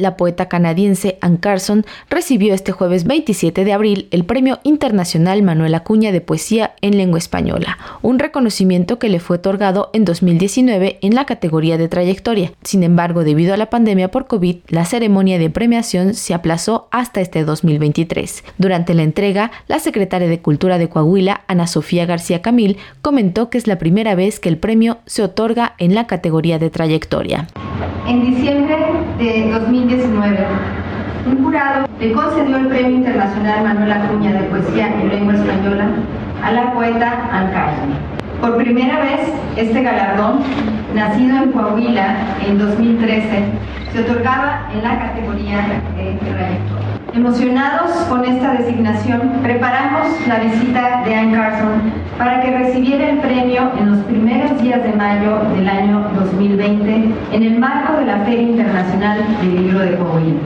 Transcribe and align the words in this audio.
La 0.00 0.16
poeta 0.16 0.48
canadiense 0.48 1.18
Ann 1.20 1.36
Carson 1.36 1.84
recibió 2.08 2.54
este 2.54 2.72
jueves 2.72 3.04
27 3.04 3.66
de 3.66 3.72
abril 3.74 4.08
el 4.12 4.24
Premio 4.24 4.58
Internacional 4.62 5.42
Manuel 5.42 5.74
Acuña 5.74 6.10
de 6.10 6.22
Poesía 6.22 6.74
en 6.80 6.96
Lengua 6.96 7.18
Española, 7.18 7.76
un 8.00 8.18
reconocimiento 8.18 8.98
que 8.98 9.10
le 9.10 9.20
fue 9.20 9.36
otorgado 9.36 9.90
en 9.92 10.06
2019 10.06 11.00
en 11.02 11.14
la 11.14 11.26
categoría 11.26 11.76
de 11.76 11.88
trayectoria. 11.88 12.52
Sin 12.62 12.82
embargo, 12.82 13.24
debido 13.24 13.52
a 13.52 13.58
la 13.58 13.68
pandemia 13.68 14.10
por 14.10 14.26
COVID, 14.26 14.56
la 14.68 14.86
ceremonia 14.86 15.38
de 15.38 15.50
premiación 15.50 16.14
se 16.14 16.32
aplazó 16.32 16.88
hasta 16.90 17.20
este 17.20 17.44
2023. 17.44 18.42
Durante 18.56 18.94
la 18.94 19.02
entrega, 19.02 19.50
la 19.68 19.80
secretaria 19.80 20.28
de 20.28 20.40
Cultura 20.40 20.78
de 20.78 20.88
Coahuila, 20.88 21.42
Ana 21.46 21.66
Sofía 21.66 22.06
García 22.06 22.40
Camil, 22.40 22.78
comentó 23.02 23.50
que 23.50 23.58
es 23.58 23.66
la 23.66 23.76
primera 23.76 24.14
vez 24.14 24.40
que 24.40 24.48
el 24.48 24.56
premio 24.56 24.96
se 25.04 25.22
otorga 25.22 25.74
en 25.76 25.94
la 25.94 26.06
categoría 26.06 26.58
de 26.58 26.70
trayectoria. 26.70 27.48
En 28.10 28.22
diciembre 28.22 28.76
de 29.18 29.52
2019, 29.52 30.38
un 31.26 31.44
jurado 31.44 31.86
le 32.00 32.10
concedió 32.10 32.56
el 32.56 32.66
Premio 32.66 32.96
Internacional 32.96 33.62
Manuel 33.62 33.92
Acuña 33.92 34.32
de 34.32 34.48
Poesía 34.48 34.88
en 35.00 35.10
Lengua 35.10 35.34
Española 35.34 35.90
a 36.42 36.50
la 36.50 36.74
poeta 36.74 37.28
Carson. 37.52 37.90
Por 38.40 38.56
primera 38.56 38.98
vez, 38.98 39.20
este 39.56 39.80
galardón, 39.80 40.40
nacido 40.92 41.36
en 41.36 41.52
Coahuila 41.52 42.16
en 42.44 42.58
2013, 42.58 43.44
se 43.92 44.00
otorgaba 44.00 44.68
en 44.74 44.82
la 44.82 44.98
categoría 44.98 45.58
de 45.96 46.18
trayectoria. 46.18 46.89
Emocionados 47.12 47.90
con 48.08 48.24
esta 48.24 48.52
designación, 48.52 49.20
preparamos 49.42 50.06
la 50.28 50.38
visita 50.38 51.02
de 51.04 51.14
Anne 51.16 51.32
Carson 51.32 51.92
para 52.16 52.40
que 52.40 52.56
recibiera 52.56 53.10
el 53.10 53.18
premio 53.18 53.72
en 53.78 53.90
los 53.90 54.00
primeros 54.04 54.62
días 54.62 54.80
de 54.84 54.92
mayo 54.92 55.40
del 55.56 55.68
año 55.68 56.08
2020 56.14 57.14
en 57.32 57.42
el 57.42 57.58
marco 57.58 57.94
de 57.98 58.06
la 58.06 58.18
Feria 58.18 58.42
Internacional 58.42 59.24
del 59.40 59.56
Libro 59.56 59.80
de 59.80 59.96
Coahuila. 59.96 60.38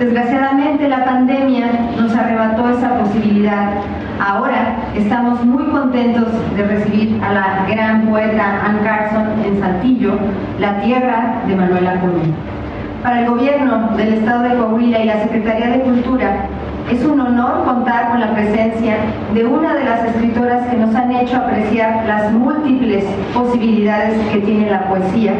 Desgraciadamente 0.00 0.88
la 0.88 1.04
pandemia 1.04 1.66
nos 1.98 2.14
arrebató 2.16 2.66
esa 2.70 2.98
posibilidad. 2.98 3.72
Ahora 4.18 4.76
estamos 4.94 5.44
muy 5.44 5.64
contentos 5.64 6.28
de 6.56 6.64
recibir 6.64 7.20
a 7.22 7.34
la 7.34 7.66
gran 7.68 8.06
poeta 8.06 8.62
Anne 8.64 8.80
Carson 8.82 9.26
en 9.44 9.60
Saltillo, 9.60 10.18
la 10.58 10.80
tierra 10.80 11.42
de 11.46 11.54
Manuel 11.54 11.86
Acuña. 11.86 12.63
Para 13.04 13.20
el 13.20 13.26
gobierno 13.28 13.90
del 13.98 14.14
Estado 14.14 14.44
de 14.44 14.56
Coahuila 14.56 14.98
y 15.00 15.04
la 15.04 15.22
Secretaría 15.24 15.68
de 15.68 15.80
Cultura, 15.80 16.46
es 16.90 17.04
un 17.04 17.20
honor 17.20 17.66
contar 17.66 18.08
con 18.08 18.20
la 18.20 18.32
presencia 18.32 18.96
de 19.34 19.44
una 19.44 19.74
de 19.74 19.84
las 19.84 20.06
escritoras 20.06 20.66
que 20.68 20.78
nos 20.78 20.94
han 20.94 21.12
hecho 21.12 21.36
apreciar 21.36 22.06
las 22.06 22.32
múltiples 22.32 23.04
posibilidades 23.34 24.18
que 24.32 24.38
tiene 24.38 24.70
la 24.70 24.88
poesía, 24.88 25.34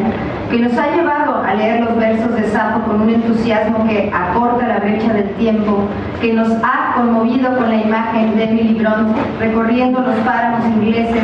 que 0.51 0.59
nos 0.59 0.77
ha 0.77 0.95
llevado 0.95 1.41
a 1.41 1.55
leer 1.55 1.81
los 1.81 1.97
versos 1.97 2.35
de 2.35 2.43
Safo 2.49 2.81
con 2.81 3.01
un 3.01 3.09
entusiasmo 3.09 3.87
que 3.87 4.11
acorta 4.13 4.67
la 4.67 4.77
brecha 4.77 5.11
del 5.13 5.31
tiempo, 5.31 5.85
que 6.21 6.33
nos 6.33 6.51
ha 6.61 6.93
conmovido 6.95 7.57
con 7.57 7.67
la 7.67 7.77
imagen 7.77 8.35
de 8.37 8.43
Emily 8.43 8.75
Bront 8.75 9.17
recorriendo 9.39 10.01
los 10.01 10.15
páramos 10.17 10.67
ingleses, 10.67 11.23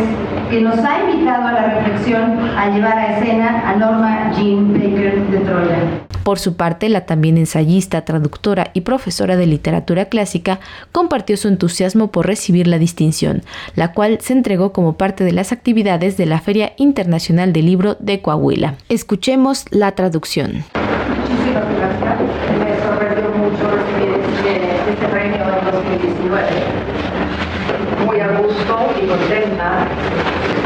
que 0.50 0.60
nos 0.60 0.80
ha 0.80 1.02
invitado 1.02 1.50
a 1.50 1.52
la 1.52 1.64
reflexión 1.66 2.40
a 2.58 2.68
llevar 2.68 2.98
a 2.98 3.18
escena 3.20 3.64
a 3.70 3.76
Norma 3.76 4.32
Jean 4.32 4.74
Baker 4.74 5.22
de 5.28 5.38
Troya. 5.38 6.11
Por 6.24 6.38
su 6.38 6.56
parte, 6.56 6.88
la 6.90 7.06
también 7.06 7.38
ensayista, 7.38 8.06
traductora 8.06 8.70
y 8.74 8.82
profesora 8.82 9.38
de 9.38 9.48
literatura 9.48 10.06
clásica 10.06 10.60
compartió 10.92 11.36
su 11.36 11.48
entusiasmo 11.48 12.12
por 12.12 12.28
recibir 12.28 12.68
la 12.68 12.78
distinción, 12.78 13.42
la 13.76 13.94
cual 13.94 14.20
se 14.22 14.34
entregó 14.34 14.72
como 14.72 14.98
parte 14.98 15.24
de 15.24 15.32
las 15.32 15.52
actividades 15.52 16.18
de 16.18 16.28
la 16.28 16.40
Feria 16.40 16.74
Internacional 16.78 17.54
del 17.54 17.66
Libro 17.66 17.98
de 18.00 18.22
Coahuila. 18.22 18.76
Escuchemos 18.90 19.66
la 19.72 19.94
traducción. 19.94 20.64
Muchísimas 20.74 21.66
gracias. 21.78 22.20
Me 22.60 22.80
sorprendió 22.86 23.32
mucho 23.32 23.72
recibir 23.72 24.20
este, 24.38 24.92
este 24.92 25.08
premio 25.08 25.38
en 25.38 25.72
2019. 25.72 26.48
Muy 28.06 28.20
a 28.20 28.28
gusto 28.40 28.94
y 29.02 29.08
contenta 29.08 29.88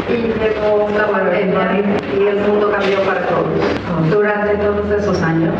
y 0.08 0.32
llegó 0.38 0.88
la 0.96 1.06
pandemia 1.08 1.80
y 2.16 2.26
el 2.28 2.40
mundo 2.40 2.70
cambió 2.70 3.00
para 3.02 3.26
todos. 3.26 4.10
Durante 4.10 4.54
todos 4.56 4.90
esos 4.90 5.20
años, 5.22 5.54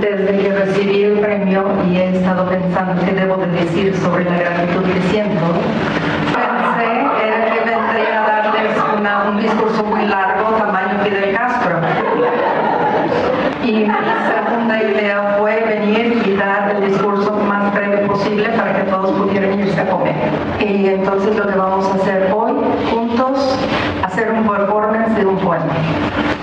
desde 0.00 0.38
que 0.38 0.52
recibí 0.52 1.04
el 1.04 1.20
premio 1.20 1.64
y 1.88 1.98
he 1.98 2.16
estado 2.16 2.48
pensando 2.48 3.04
qué 3.04 3.12
debo 3.12 3.36
de 3.36 3.46
decir 3.46 3.96
sobre 3.96 4.24
la 4.24 4.38
gratitud 4.38 4.82
que 4.82 5.00
siento, 5.10 5.44
pensé 6.34 7.26
era 7.26 7.44
que 7.52 7.60
vendría 7.60 8.24
a 8.24 8.26
darles 8.26 9.28
un 9.28 9.42
discurso 9.42 9.84
muy 9.84 10.06
largo, 10.06 10.56
tamaño 10.56 10.98
Fidel 11.04 11.36
Castro. 11.36 11.78
Y 13.62 13.72
mi 13.72 13.86
segunda 13.86 14.82
idea 14.82 15.36
fue 15.38 15.60
venir 15.60 16.22
y 16.26 16.36
dar 16.36 16.74
el 16.76 16.90
discurso 16.90 17.32
más 17.32 17.72
breve 17.74 17.98
posible 18.06 18.48
para 18.50 18.72
que 18.74 18.75
todos 18.90 19.10
pudieran 19.12 19.58
irse 19.58 19.80
a 19.80 19.88
comer. 19.88 20.14
Y 20.60 20.86
entonces 20.88 21.36
lo 21.36 21.46
que 21.46 21.58
vamos 21.58 21.86
a 21.86 21.94
hacer 21.94 22.32
hoy 22.34 22.52
juntos 22.90 23.58
hacer 24.02 24.30
un 24.30 24.46
performance 24.46 25.14
de 25.16 25.26
un 25.26 25.36
poema. 25.38 25.74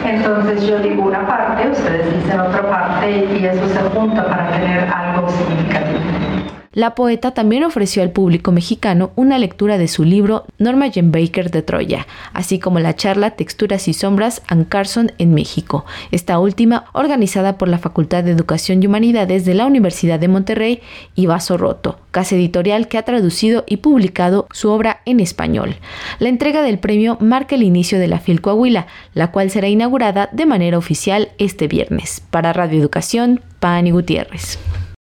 Entonces 0.05 0.63
yo 0.67 0.79
digo 0.79 1.03
una 1.03 1.25
parte, 1.25 1.69
ustedes 1.69 2.13
dicen 2.15 2.39
otra 2.39 2.69
parte 2.69 3.09
y 3.09 3.45
eso 3.45 3.67
se 3.67 3.79
junta 3.97 4.25
para 4.27 4.51
tener 4.51 4.89
algo 4.93 5.29
significativo. 5.29 6.42
La 6.71 6.95
poeta 6.95 7.31
también 7.31 7.63
ofreció 7.63 8.03
al 8.03 8.11
público 8.11 8.51
mexicano 8.51 9.11
una 9.15 9.37
lectura 9.37 9.77
de 9.77 9.87
su 9.87 10.03
libro 10.03 10.45
Norma 10.57 10.87
Jean 10.87 11.11
Baker 11.11 11.51
de 11.51 11.61
Troya, 11.61 12.07
así 12.33 12.59
como 12.59 12.79
la 12.79 12.95
charla 12.95 13.31
Texturas 13.31 13.87
y 13.87 13.93
Sombras 13.93 14.41
and 14.47 14.67
Carson 14.69 15.11
en 15.17 15.33
México, 15.33 15.85
esta 16.11 16.39
última 16.39 16.85
organizada 16.93 17.57
por 17.57 17.67
la 17.67 17.77
Facultad 17.77 18.23
de 18.23 18.31
Educación 18.31 18.81
y 18.81 18.87
Humanidades 18.87 19.45
de 19.45 19.53
la 19.53 19.65
Universidad 19.65 20.19
de 20.19 20.27
Monterrey 20.27 20.81
y 21.15 21.25
Vaso 21.25 21.57
Roto, 21.57 21.99
casa 22.11 22.35
editorial 22.35 22.87
que 22.87 22.97
ha 22.97 23.03
traducido 23.03 23.63
y 23.67 23.77
publicado 23.77 24.47
su 24.51 24.69
obra 24.69 25.01
en 25.05 25.19
español. 25.19 25.75
La 26.19 26.29
entrega 26.29 26.61
del 26.61 26.79
premio 26.79 27.17
marca 27.19 27.55
el 27.55 27.63
inicio 27.63 27.99
de 27.99 28.07
la 28.07 28.19
FIL 28.19 28.41
Coahuila, 28.41 28.87
la 29.13 29.31
cual 29.31 29.49
será 29.49 29.67
inaugurada 29.67 30.29
de 30.31 30.45
manera 30.45 30.77
oficial 30.77 31.29
este 31.37 31.67
viernes. 31.67 32.21
Para 32.29 32.53
Radio 32.53 32.79
Educación, 32.79 33.41
Pani 33.59 33.91
Gutiérrez. 33.91 34.59